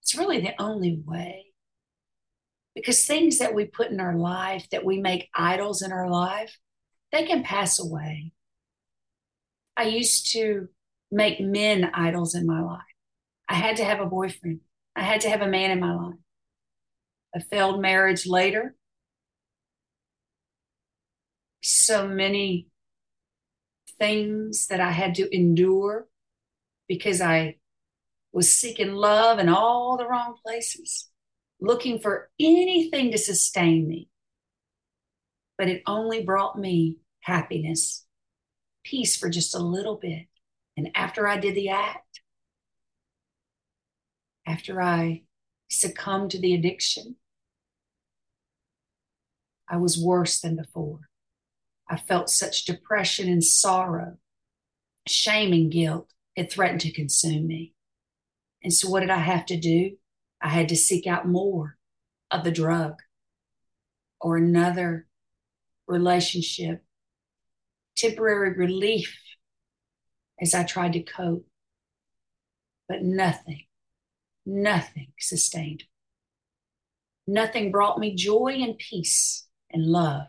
It's 0.02 0.18
really 0.18 0.40
the 0.40 0.60
only 0.60 1.02
way. 1.06 1.49
Because 2.80 3.06
things 3.06 3.40
that 3.40 3.54
we 3.54 3.66
put 3.66 3.92
in 3.92 4.00
our 4.00 4.16
life, 4.16 4.70
that 4.72 4.86
we 4.86 5.02
make 5.02 5.30
idols 5.36 5.82
in 5.82 5.92
our 5.92 6.10
life, 6.10 6.58
they 7.12 7.26
can 7.26 7.44
pass 7.44 7.78
away. 7.78 8.32
I 9.76 9.84
used 9.84 10.32
to 10.32 10.70
make 11.12 11.42
men 11.42 11.92
idols 11.94 12.36
in 12.36 12.46
my 12.46 12.62
life. 12.62 12.82
I 13.50 13.56
had 13.56 13.76
to 13.78 13.84
have 13.84 14.00
a 14.00 14.06
boyfriend, 14.06 14.62
I 14.96 15.04
had 15.04 15.22
to 15.22 15.30
have 15.30 15.42
a 15.42 15.48
man 15.48 15.72
in 15.72 15.82
my 15.82 15.94
life. 15.94 16.16
A 17.36 17.42
failed 17.42 17.82
marriage 17.82 18.26
later, 18.26 18.76
so 21.62 22.08
many 22.08 22.68
things 24.00 24.68
that 24.68 24.80
I 24.80 24.92
had 24.92 25.16
to 25.16 25.36
endure 25.36 26.08
because 26.88 27.20
I 27.20 27.58
was 28.32 28.56
seeking 28.56 28.94
love 28.94 29.38
in 29.38 29.50
all 29.50 29.98
the 29.98 30.08
wrong 30.08 30.36
places, 30.46 31.09
looking 31.60 32.00
for 32.00 32.30
anything 32.40 33.12
to 33.12 33.18
sustain 33.18 33.88
me. 33.88 34.10
But 35.58 35.68
it 35.68 35.84
only 35.86 36.24
brought 36.24 36.58
me 36.58 36.98
happiness, 37.22 38.06
peace 38.84 39.18
for 39.18 39.30
just 39.30 39.56
a 39.56 39.60
little 39.60 39.98
bit. 39.98 40.28
And 40.78 40.90
after 40.96 41.28
I 41.28 41.38
did 41.38 41.56
the 41.56 41.70
act, 41.70 42.22
after 44.48 44.82
I 44.82 45.24
succumbed 45.70 46.32
to 46.32 46.40
the 46.40 46.54
addiction, 46.54 47.18
I 49.68 49.78
was 49.78 50.02
worse 50.02 50.40
than 50.40 50.56
before. 50.56 51.10
I 51.88 51.98
felt 51.98 52.30
such 52.30 52.66
depression 52.66 53.28
and 53.28 53.44
sorrow, 53.44 54.18
shame 55.08 55.54
and 55.54 55.72
guilt 55.72 56.12
It 56.36 56.52
threatened 56.52 56.82
to 56.82 56.92
consume 56.92 57.48
me. 57.48 57.74
And 58.64 58.74
so, 58.74 58.90
what 58.90 59.02
did 59.02 59.10
I 59.10 59.18
have 59.18 59.46
to 59.48 59.58
do? 59.58 59.98
I 60.42 60.50
had 60.50 60.70
to 60.70 60.76
seek 60.76 61.08
out 61.08 61.28
more 61.28 61.78
of 62.32 62.44
the 62.44 62.52
drug 62.52 62.96
or 64.22 64.38
another 64.38 65.08
relationship, 65.88 66.84
temporary 67.96 68.56
relief 68.56 69.18
as 70.40 70.54
I 70.54 70.64
tried 70.64 70.94
to 70.94 71.04
cope. 71.04 71.46
But 72.88 73.04
nothing, 73.04 73.66
nothing 74.46 75.14
sustained. 75.20 75.84
Nothing 77.28 77.72
brought 77.72 78.00
me 78.00 78.16
joy 78.16 78.58
and 78.62 78.78
peace 78.78 79.46
and 79.72 79.86
love 79.86 80.28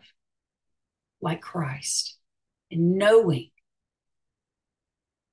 like 1.21 1.41
Christ 1.41 2.17
and 2.69 2.97
knowing 2.97 3.49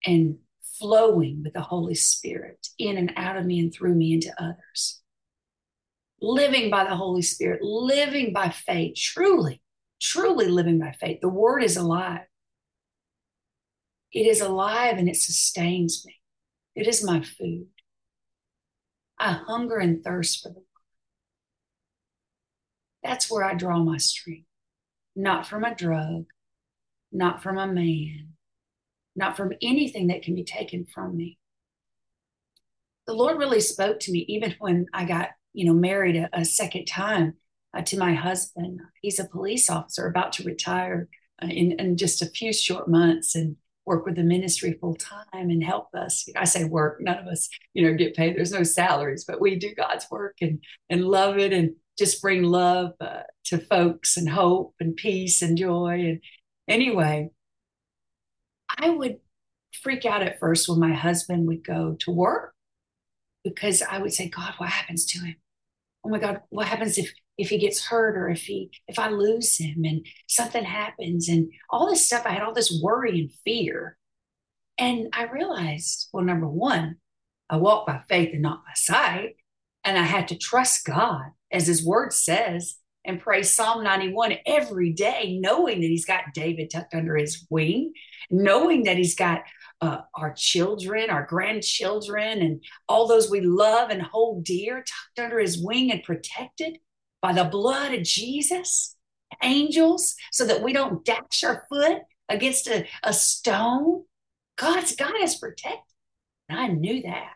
and 0.05 0.39
flowing 0.79 1.43
with 1.43 1.53
the 1.53 1.61
Holy 1.61 1.95
Spirit 1.95 2.69
in 2.79 2.97
and 2.97 3.13
out 3.17 3.37
of 3.37 3.47
me 3.47 3.61
and 3.61 3.73
through 3.73 3.95
me 3.95 4.15
into 4.15 4.33
others. 4.39 5.01
Living 6.21 6.71
by 6.71 6.85
the 6.85 6.97
Holy 6.97 7.23
Spirit, 7.23 7.63
living 7.63 8.33
by 8.33 8.49
faith, 8.49 8.97
truly, 8.97 9.63
truly 10.01 10.49
living 10.49 10.79
by 10.79 10.93
faith. 10.93 11.21
The 11.21 11.29
Word 11.29 11.63
is 11.63 11.77
alive. 11.77 12.27
It 14.13 14.27
is 14.27 14.41
alive 14.41 14.99
and 14.99 15.09
it 15.09 15.17
sustains 15.17 16.05
me. 16.07 16.17
It 16.75 16.89
is 16.89 17.05
my 17.05 17.23
food. 17.23 17.69
I 19.19 19.33
hunger 19.33 19.77
and 19.77 20.03
thirst 20.03 20.43
for 20.43 20.49
the 20.49 20.55
Word. 20.55 20.65
That's 23.03 23.31
where 23.31 23.45
I 23.45 23.55
draw 23.55 23.79
my 23.83 23.99
strength 23.99 24.49
not 25.19 25.47
from 25.49 25.65
a 25.65 25.75
drug, 25.75 26.27
not 27.11 27.43
from 27.43 27.59
a 27.59 27.67
man, 27.67 28.35
not 29.19 29.37
from 29.37 29.53
anything 29.61 30.07
that 30.07 30.23
can 30.23 30.35
be 30.35 30.45
taken 30.45 30.87
from 30.87 31.17
me. 31.17 31.39
The 33.07 33.15
Lord 33.15 33.39
really 33.39 33.61
spoke 33.61 34.01
to 34.01 34.13
me 34.13 34.21
even 34.29 34.55
when 34.61 34.87
I 34.95 35.05
got, 35.05 35.31
you 35.53 35.67
know, 35.67 35.75
married 35.75 36.17
a, 36.17 36.31
a 36.33 36.45
second 36.45 36.87
time 36.87 37.35
uh, 37.77 37.83
to 37.83 37.99
my 37.99 38.15
husband. 38.15 38.81
He's 39.03 39.19
a 39.19 39.29
police 39.29 39.69
officer 39.69 40.07
about 40.07 40.33
to 40.35 40.45
retire 40.45 41.09
uh, 41.43 41.49
in, 41.49 41.73
in 41.73 41.97
just 41.97 42.23
a 42.23 42.27
few 42.27 42.53
short 42.53 42.89
months 42.89 43.35
and 43.35 43.57
work 43.85 44.05
with 44.05 44.17
the 44.17 44.23
ministry 44.23 44.77
full 44.81 44.95
time 44.95 45.27
and 45.33 45.65
help 45.65 45.89
us. 45.95 46.29
I 46.37 46.45
say 46.45 46.65
work, 46.65 46.99
none 47.01 47.19
of 47.19 47.27
us, 47.27 47.49
you 47.73 47.83
know, 47.83 47.97
get 47.97 48.15
paid. 48.15 48.37
There's 48.37 48.53
no 48.53 48.63
salaries, 48.63 49.25
but 49.27 49.41
we 49.41 49.57
do 49.57 49.75
God's 49.75 50.07
work 50.11 50.37
and 50.41 50.63
and 50.91 51.05
love 51.05 51.39
it 51.39 51.53
and 51.53 51.75
just 51.99 52.23
bring 52.23 52.43
love 52.45 52.93
uh, 53.01 53.23
to 53.47 53.59
folks 53.59 54.17
and 54.17 54.29
hope 54.29 54.75
and 54.79 54.95
peace 54.95 55.43
and 55.43 55.57
joy. 55.57 56.05
And 56.07 56.21
anyway, 56.69 57.31
I 58.69 58.91
would 58.91 59.19
freak 59.83 60.05
out 60.05 60.23
at 60.23 60.39
first 60.41 60.69
when 60.69 60.81
my 60.81 60.95
husband 60.95 61.47
would 61.47 61.65
go 61.65 61.97
to 62.01 62.11
work 62.11 62.55
because 63.45 63.83
I 63.83 63.99
would 63.99 64.13
say, 64.13 64.29
God, 64.29 64.55
what 64.59 64.71
happens 64.71 65.07
to 65.07 65.21
him? 65.21 65.37
Oh 66.05 66.09
my 66.09 66.19
God, 66.19 66.41
what 66.51 66.67
happens 66.67 66.99
if 66.99 67.13
if 67.37 67.51
he 67.51 67.59
gets 67.59 67.87
hurt 67.87 68.17
or 68.17 68.29
if 68.29 68.43
he 68.43 68.71
if 68.89 68.99
I 68.99 69.09
lose 69.09 69.59
him 69.59 69.85
and 69.85 70.05
something 70.27 70.65
happens 70.65 71.29
and 71.29 71.51
all 71.71 71.89
this 71.89 72.07
stuff, 72.07 72.23
I 72.27 72.31
had 72.31 72.43
all 72.43 72.55
this 72.55 72.81
worry 72.83 73.21
and 73.21 73.31
fear. 73.45 73.97
And 74.77 75.09
I 75.13 75.25
realized, 75.25 76.09
well, 76.13 76.25
number 76.25 76.49
one, 76.49 76.97
I 77.51 77.57
walk 77.57 77.87
by 77.87 78.01
faith 78.09 78.31
and 78.33 78.43
not 78.43 78.65
by 78.65 78.73
sight. 78.75 79.37
And 79.85 79.99
I 79.99 80.03
had 80.03 80.29
to 80.29 80.39
trust 80.39 80.85
God 80.85 81.27
as 81.51 81.67
his 81.67 81.85
word 81.85 82.13
says, 82.13 82.78
and 83.05 83.21
pray 83.21 83.43
Psalm 83.43 83.83
91 83.83 84.35
every 84.47 84.93
day, 84.93 85.39
knowing 85.41 85.81
that 85.81 85.87
he's 85.87 86.05
got 86.05 86.35
David 86.35 86.71
tucked 86.71 86.95
under 86.95 87.17
his 87.17 87.47
wing, 87.51 87.93
knowing 88.31 88.85
that 88.85 88.97
he's 88.97 89.15
got 89.15 89.43
uh, 89.81 90.01
our 90.15 90.35
children, 90.37 91.09
our 91.11 91.25
grandchildren, 91.25 92.43
and 92.43 92.63
all 92.89 93.07
those 93.07 93.31
we 93.31 93.41
love 93.41 93.91
and 93.91 94.03
hold 94.03 94.45
dear 94.45 94.79
tucked 94.79 95.25
under 95.25 95.39
his 95.39 95.63
wing 95.63 95.91
and 95.91 96.03
protected 96.03 96.79
by 97.23 97.33
the 97.33 97.45
blood 97.45 97.95
of 97.95 98.03
Jesus, 98.03 98.97
angels, 99.43 100.15
so 100.33 100.45
that 100.47 100.63
we 100.63 100.73
don't 100.73 101.05
dash 101.05 101.45
our 101.45 101.65
foot 101.69 102.03
against 102.29 102.67
a, 102.67 102.87
a 103.03 103.13
stone. 103.13 104.05
God 104.57 104.81
has 104.81 104.95
got 104.95 105.21
us 105.21 105.39
protected. 105.39 105.81
And 106.49 106.59
I 106.59 106.69
knew 106.69 107.03
that. 107.03 107.33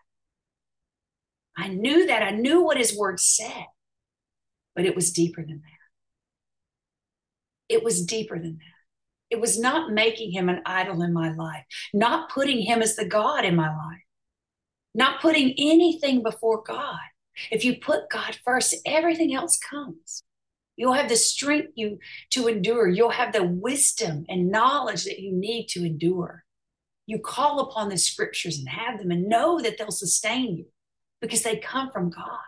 I 1.57 1.69
knew 1.69 2.07
that. 2.07 2.23
I 2.23 2.31
knew 2.31 2.63
what 2.63 2.79
his 2.79 2.97
word 2.97 3.21
said 3.21 3.67
but 4.75 4.85
it 4.85 4.95
was 4.95 5.13
deeper 5.13 5.43
than 5.43 5.63
that. 5.63 5.83
It 7.69 7.83
was 7.83 8.05
deeper 8.05 8.39
than 8.39 8.59
that. 8.59 8.73
It 9.31 9.41
was 9.41 9.59
not 9.59 9.93
making 9.93 10.33
him 10.33 10.49
an 10.49 10.61
idol 10.67 11.03
in 11.03 11.13
my 11.13 11.33
life, 11.33 11.65
not 11.95 12.31
putting 12.31 12.61
him 12.61 12.83
as 12.83 12.97
the 12.97 13.07
God 13.07 13.45
in 13.45 13.57
my 13.57 13.69
life, 13.69 14.03
not 14.95 15.23
putting 15.23 15.55
anything 15.57 16.23
before 16.23 16.63
God. 16.63 16.99
If 17.51 17.65
you 17.65 17.81
put 17.81 18.11
God 18.11 18.39
first, 18.45 18.75
everything 18.85 19.35
else 19.35 19.59
comes. 19.59 20.23
You'll 20.77 20.93
have 20.93 21.09
the 21.09 21.17
strength 21.17 21.73
you 21.77 21.99
to 22.31 22.47
endure. 22.47 22.89
You'll 22.89 23.11
have 23.11 23.33
the 23.33 23.45
wisdom 23.45 24.27
and 24.29 24.51
knowledge 24.51 25.05
that 25.05 25.21
you 25.21 25.33
need 25.33 25.69
to 25.69 25.85
endure. 25.85 26.45
You 27.07 27.19
call 27.19 27.61
upon 27.61 27.89
the 27.89 27.99
scriptures 27.99 28.59
and 28.59 28.69
have 28.69 28.99
them 28.99 29.11
and 29.11 29.29
know 29.29 29.61
that 29.61 29.79
they'll 29.79 29.91
sustain 29.91 30.57
you 30.57 30.67
because 31.21 31.43
they 31.43 31.57
come 31.57 31.91
from 31.91 32.11
God. 32.11 32.39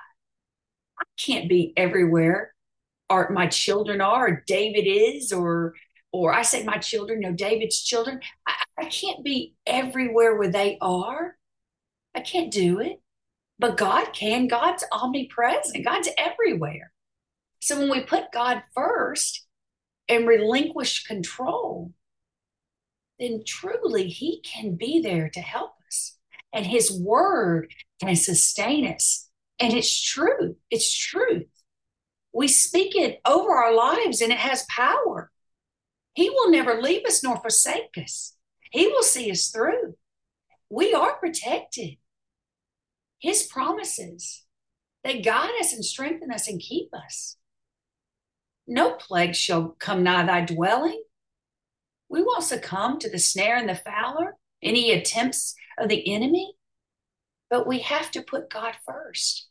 I 1.00 1.04
can't 1.18 1.48
be 1.48 1.72
everywhere 1.76 2.54
or 3.10 3.30
my 3.30 3.46
children 3.46 4.00
are 4.00 4.28
or 4.28 4.44
David 4.46 4.86
is 4.86 5.32
or 5.32 5.74
or 6.12 6.32
I 6.32 6.42
say 6.42 6.62
my 6.62 6.78
children, 6.78 7.20
no 7.20 7.32
David's 7.32 7.82
children. 7.82 8.20
I, 8.46 8.52
I 8.78 8.84
can't 8.84 9.24
be 9.24 9.54
everywhere 9.66 10.36
where 10.36 10.50
they 10.50 10.78
are. 10.80 11.36
I 12.14 12.20
can't 12.20 12.52
do 12.52 12.78
it. 12.78 13.00
But 13.58 13.76
God 13.76 14.12
can. 14.12 14.46
God's 14.46 14.84
omnipresent. 14.92 15.84
God's 15.84 16.08
everywhere. 16.16 16.92
So 17.60 17.80
when 17.80 17.90
we 17.90 18.04
put 18.04 18.30
God 18.32 18.62
first 18.74 19.44
and 20.08 20.28
relinquish 20.28 21.02
control, 21.02 21.92
then 23.18 23.42
truly 23.44 24.08
He 24.08 24.40
can 24.42 24.76
be 24.76 25.00
there 25.00 25.28
to 25.30 25.40
help 25.40 25.72
us. 25.88 26.16
And 26.52 26.64
His 26.64 26.92
word 26.92 27.72
can 28.00 28.14
sustain 28.14 28.86
us 28.86 29.30
and 29.58 29.72
it's 29.72 30.02
true. 30.02 30.56
It's 30.70 30.92
truth. 30.94 31.46
We 32.32 32.48
speak 32.48 32.96
it 32.96 33.20
over 33.24 33.52
our 33.52 33.74
lives 33.74 34.20
and 34.20 34.32
it 34.32 34.38
has 34.38 34.66
power. 34.68 35.30
He 36.14 36.30
will 36.30 36.50
never 36.50 36.80
leave 36.80 37.04
us 37.06 37.22
nor 37.22 37.36
forsake 37.36 37.96
us. 37.96 38.36
He 38.70 38.88
will 38.88 39.02
see 39.02 39.30
us 39.30 39.48
through. 39.48 39.94
We 40.68 40.92
are 40.94 41.16
protected. 41.16 41.96
His 43.20 43.44
promises, 43.44 44.44
they 45.04 45.20
guide 45.20 45.52
us 45.60 45.72
and 45.72 45.84
strengthen 45.84 46.32
us 46.32 46.48
and 46.48 46.60
keep 46.60 46.88
us. 46.92 47.36
No 48.66 48.92
plague 48.92 49.34
shall 49.34 49.76
come 49.78 50.02
nigh 50.02 50.26
thy 50.26 50.44
dwelling. 50.44 51.02
We 52.08 52.22
won't 52.22 52.44
succumb 52.44 52.98
to 52.98 53.10
the 53.10 53.18
snare 53.18 53.56
and 53.56 53.68
the 53.68 53.74
fowler, 53.74 54.36
any 54.62 54.92
attempts 54.92 55.54
of 55.78 55.88
the 55.88 56.12
enemy, 56.12 56.54
but 57.50 57.66
we 57.66 57.80
have 57.80 58.10
to 58.12 58.22
put 58.22 58.50
God 58.50 58.74
first 58.86 59.48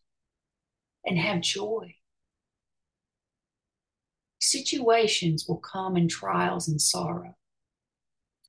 and 1.06 1.18
have 1.18 1.42
joy. 1.42 1.96
Situations 4.40 5.46
will 5.48 5.58
come 5.58 5.96
in 5.96 6.08
trials 6.08 6.68
and 6.68 6.82
sorrow. 6.82 7.36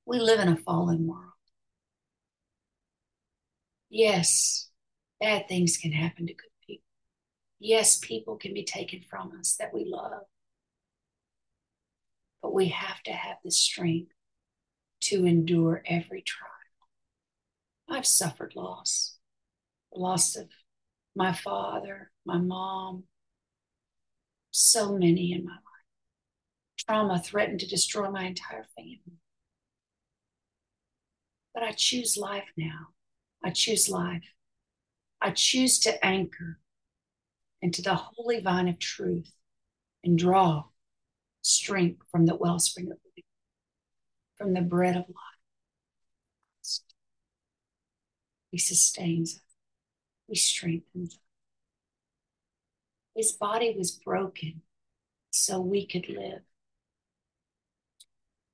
We 0.05 0.19
live 0.19 0.39
in 0.39 0.49
a 0.49 0.57
fallen 0.57 1.07
world. 1.07 1.31
Yes, 3.89 4.69
bad 5.19 5.47
things 5.47 5.77
can 5.77 5.93
happen 5.93 6.27
to 6.27 6.33
good 6.33 6.49
people. 6.67 6.83
Yes, 7.59 7.97
people 7.97 8.35
can 8.35 8.53
be 8.53 8.63
taken 8.63 9.01
from 9.09 9.31
us 9.39 9.55
that 9.59 9.73
we 9.73 9.85
love. 9.85 10.23
But 12.41 12.53
we 12.53 12.67
have 12.67 13.01
to 13.03 13.13
have 13.13 13.37
the 13.43 13.51
strength 13.51 14.11
to 15.01 15.25
endure 15.25 15.81
every 15.87 16.21
trial. 16.21 16.51
I've 17.89 18.05
suffered 18.05 18.53
loss, 18.55 19.14
loss 19.95 20.35
of 20.35 20.49
my 21.15 21.33
father, 21.33 22.11
my 22.25 22.37
mom, 22.37 23.03
so 24.51 24.93
many 24.93 25.33
in 25.33 25.45
my 25.45 25.51
life. 25.51 25.61
Trauma 26.77 27.19
threatened 27.19 27.59
to 27.61 27.67
destroy 27.67 28.09
my 28.09 28.25
entire 28.25 28.65
family. 28.75 29.19
But 31.53 31.63
I 31.63 31.71
choose 31.71 32.17
life 32.17 32.49
now. 32.57 32.89
I 33.43 33.49
choose 33.49 33.89
life. 33.89 34.23
I 35.21 35.31
choose 35.31 35.79
to 35.79 36.05
anchor 36.05 36.59
into 37.61 37.81
the 37.81 37.95
holy 37.95 38.41
vine 38.41 38.67
of 38.67 38.77
truth 38.77 39.31
and 40.03 40.17
draw 40.17 40.65
strength 41.41 42.01
from 42.11 42.25
the 42.25 42.35
wellspring 42.35 42.91
of 42.91 42.97
living, 43.03 43.23
from 44.37 44.53
the 44.53 44.61
bread 44.61 44.95
of 44.95 45.05
life. 45.07 45.35
He 48.51 48.57
sustains 48.57 49.35
us, 49.35 49.41
He 50.27 50.35
strengthens 50.35 51.13
us. 51.13 51.19
His 53.15 53.31
body 53.31 53.73
was 53.77 53.91
broken 53.91 54.61
so 55.31 55.61
we 55.61 55.87
could 55.87 56.09
live. 56.09 56.41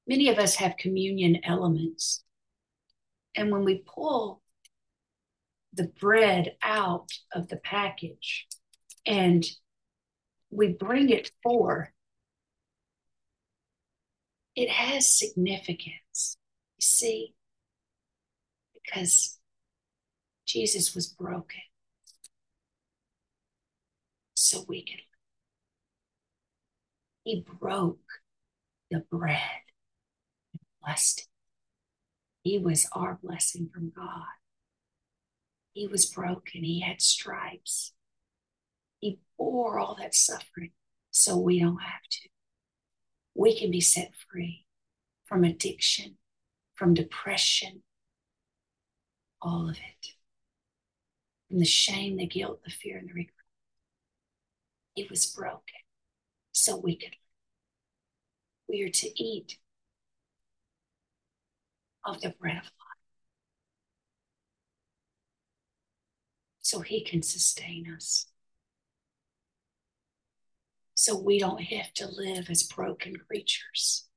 Many 0.08 0.30
of 0.30 0.38
us 0.38 0.56
have 0.56 0.78
communion 0.78 1.40
elements. 1.44 2.24
And 3.36 3.52
when 3.52 3.64
we 3.64 3.84
pull 3.88 4.42
the 5.74 5.88
bread 6.00 6.56
out 6.62 7.10
of 7.34 7.48
the 7.48 7.58
package 7.58 8.48
and 9.06 9.46
we 10.50 10.68
bring 10.68 11.10
it 11.10 11.32
forth, 11.42 11.90
it 14.56 14.70
has 14.70 15.18
significance. 15.18 16.38
You 16.78 16.82
see, 16.82 17.34
because 18.74 19.40
Jesus 20.52 20.94
was 20.94 21.08
broken 21.08 21.62
so 24.34 24.66
we 24.68 24.84
could. 24.84 25.00
He 27.24 27.46
broke 27.58 28.00
the 28.90 29.06
bread 29.10 29.38
and 30.52 30.62
blessed 30.84 31.22
it. 31.22 31.28
He 32.44 32.58
was 32.58 32.86
our 32.92 33.18
blessing 33.24 33.70
from 33.74 33.94
God. 33.96 34.26
He 35.72 35.88
was 35.88 36.06
broken. 36.06 36.66
He 36.66 36.82
had 36.82 37.02
stripes. 37.02 37.94
He 39.00 39.20
bore 39.38 39.80
all 39.80 39.96
that 40.00 40.14
suffering 40.14 40.72
so 41.12 41.38
we 41.38 41.62
don't 41.62 41.82
have 41.82 42.04
to. 42.10 42.30
We 43.36 43.58
can 43.58 43.72
be 43.72 43.80
set 43.80 44.12
free 44.30 44.66
from 45.24 45.46
addiction, 45.46 46.18
from 46.74 46.94
depression, 46.94 47.84
all 49.42 49.70
of 49.70 49.78
it. 49.78 50.21
From 51.52 51.60
the 51.60 51.66
shame, 51.66 52.16
the 52.16 52.28
guilt, 52.28 52.62
the 52.64 52.72
fear, 52.72 52.98
and 52.98 53.10
the 53.10 53.14
regret. 53.14 53.36
He 54.96 55.06
was 55.10 55.26
broken 55.26 55.82
so 56.54 56.78
we 56.78 56.96
could. 56.96 57.18
We 58.70 58.84
are 58.84 58.90
to 58.90 59.22
eat 59.22 59.58
of 62.06 62.22
the 62.22 62.30
bread 62.40 62.56
of 62.56 62.64
life. 62.64 62.72
So 66.62 66.80
he 66.80 67.04
can 67.04 67.22
sustain 67.22 67.94
us. 67.94 68.28
So 70.96 71.18
we 71.18 71.38
don't 71.38 71.64
have 71.64 71.94
to 71.96 72.08
live 72.08 72.50
as 72.50 72.64
broken 72.64 73.18
creatures 73.28 74.08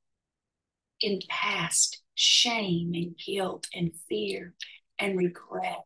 in 1.01 1.19
past 1.29 2.01
shame 2.15 2.93
and 2.95 3.19
guilt 3.19 3.67
and 3.75 3.91
fear 4.09 4.55
and 5.01 5.19
regret 5.19 5.85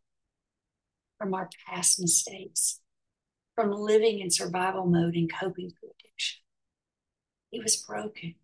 from 1.19 1.35
our 1.35 1.51
past 1.67 2.01
mistakes, 2.01 2.81
from 3.55 3.73
living 3.73 4.21
in 4.21 4.31
survival 4.31 4.87
mode 4.87 5.15
and 5.15 5.33
coping 5.33 5.73
with 5.83 5.93
addiction. 5.99 6.41
He 7.51 7.61
was 7.61 7.77
broken. 7.77 8.37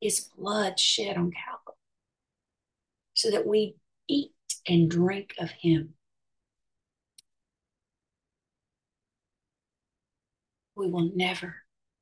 His 0.00 0.20
blood 0.20 0.78
shed 0.78 1.16
on 1.16 1.32
Calvary 1.32 1.76
so 3.14 3.30
that 3.30 3.46
we 3.46 3.76
eat 4.08 4.32
and 4.66 4.90
drink 4.90 5.34
of 5.38 5.50
him. 5.50 5.94
We 10.74 10.90
will 10.90 11.10
never 11.14 11.56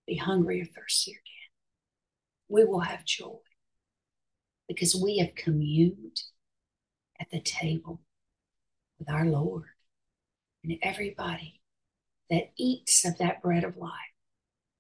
be 0.07 0.17
hungry 0.17 0.61
or 0.61 0.65
thirsty 0.65 1.13
again. 1.13 1.23
We 2.49 2.65
will 2.65 2.81
have 2.81 3.05
joy 3.05 3.39
because 4.69 4.95
we 4.95 5.19
have 5.19 5.35
communed 5.35 6.23
at 7.21 7.31
the 7.31 7.41
table 7.41 8.01
with 8.99 9.11
our 9.11 9.25
Lord. 9.25 9.65
And 10.65 10.79
everybody 10.83 11.61
that 12.31 12.51
eats 12.57 13.05
of 13.05 13.19
that 13.19 13.43
bread 13.43 13.65
of 13.65 13.77
life 13.77 13.93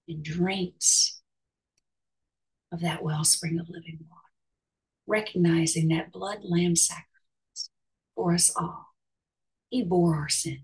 and 0.07 0.23
drinks 0.23 1.21
of 2.73 2.81
that 2.81 3.03
wellspring 3.03 3.59
of 3.59 3.69
living 3.69 3.99
water 4.01 4.19
recognizing 5.09 5.89
that 5.89 6.13
blood 6.13 6.39
lamb 6.45 6.77
sacrifice 6.77 7.71
for 8.15 8.35
us 8.35 8.53
all. 8.55 8.95
He 9.71 9.83
bore 9.83 10.15
our 10.15 10.29
sin, 10.29 10.61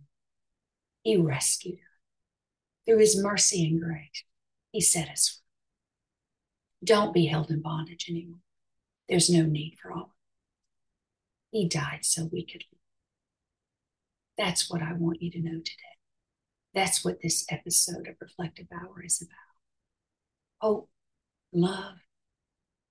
He 1.03 1.16
rescued 1.16 1.74
us. 1.74 1.81
Through 2.87 2.98
His 2.98 3.20
mercy 3.20 3.66
and 3.66 3.81
grace, 3.81 4.24
He 4.70 4.81
set 4.81 5.09
us 5.09 5.29
free. 5.29 5.40
Don't 6.85 7.14
be 7.14 7.27
held 7.27 7.50
in 7.50 7.62
bondage 7.62 8.07
anymore. 8.09 8.40
There's 9.09 9.31
no 9.31 9.42
need 9.42 9.77
for 9.81 9.90
all. 9.90 10.14
He 11.50 11.66
died 11.66 12.00
so 12.03 12.29
we 12.31 12.44
could 12.44 12.64
live. 12.70 12.81
That's 14.37 14.70
what 14.70 14.83
I 14.83 14.92
want 14.94 15.23
you 15.23 15.31
to 15.33 15.40
know 15.40 15.59
today. 15.59 15.94
That's 16.75 17.05
what 17.05 17.20
this 17.23 17.47
episode 17.49 18.09
of 18.09 18.16
Reflective 18.20 18.66
Hour 18.73 19.03
is 19.05 19.23
about 19.23 19.38
hope, 20.61 20.88
love, 21.53 21.97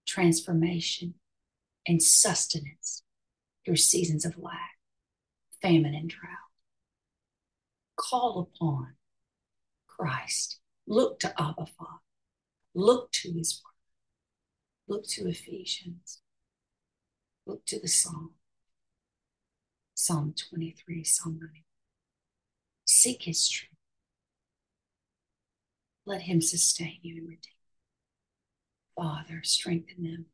transformation, 0.08 1.16
and 1.88 2.02
sustenance 2.02 3.04
through 3.66 3.78
seasons 3.78 4.26
of 4.26 4.38
lack, 4.38 4.78
famine, 5.62 5.96
and 5.96 6.10
drought. 6.10 6.38
Call 7.98 8.40
upon 8.40 8.94
Christ. 9.88 10.60
Look 10.88 11.20
to 11.22 11.30
Abba 11.42 11.66
Father. 11.66 12.00
Look 12.76 13.12
to 13.14 13.32
his 13.32 13.62
word. 13.64 14.96
Look 14.96 15.08
to 15.10 15.28
Ephesians. 15.28 16.22
Look 17.46 17.66
to 17.66 17.80
the 17.80 17.88
Psalm. 17.88 18.32
Psalm 19.94 20.34
23, 20.50 21.04
Psalm 21.04 21.40
90. 21.42 21.64
Seek 22.86 23.24
his 23.24 23.48
truth. 23.48 23.70
Let 26.06 26.22
him 26.24 26.42
sustain 26.42 27.00
you 27.02 27.18
and 27.18 27.30
redeem. 27.30 27.52
Father, 28.96 29.42
strengthen 29.44 30.04
them 30.04 30.26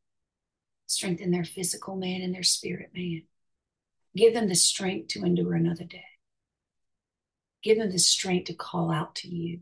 strengthen 0.90 1.30
their 1.30 1.44
physical 1.44 1.94
man 1.94 2.20
and 2.20 2.34
their 2.34 2.42
spirit 2.42 2.90
man. 2.94 3.22
Give 4.16 4.34
them 4.34 4.48
the 4.48 4.56
strength 4.56 5.08
to 5.08 5.24
endure 5.24 5.54
another 5.54 5.84
day. 5.84 6.04
Give 7.62 7.78
them 7.78 7.92
the 7.92 7.98
strength 7.98 8.46
to 8.46 8.54
call 8.54 8.90
out 8.90 9.14
to 9.16 9.28
you. 9.28 9.60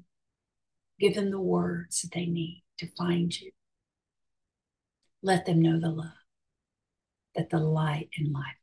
Give 0.98 1.14
them 1.14 1.30
the 1.30 1.40
words 1.40 2.00
that 2.00 2.12
they 2.12 2.26
need 2.26 2.64
to 2.78 2.88
find 2.96 3.38
you. 3.38 3.50
Let 5.22 5.44
them 5.44 5.60
know 5.60 5.78
the 5.78 5.90
love 5.90 6.12
that 7.34 7.50
the 7.50 7.58
light 7.58 8.08
and 8.16 8.32
life. 8.32 8.57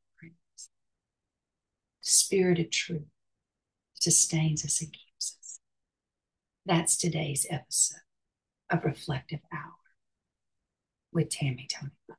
Spirit 2.08 2.60
of 2.60 2.70
truth 2.70 3.08
sustains 3.96 4.64
us 4.64 4.80
and 4.80 4.94
keeps 4.94 5.38
us. 5.40 5.60
That's 6.64 6.98
today's 6.98 7.48
episode 7.50 7.98
of 8.70 8.86
Reflective 8.86 9.40
Hour 9.52 9.74
with 11.12 11.30
Tammy 11.30 11.68
Toney. 11.68 12.18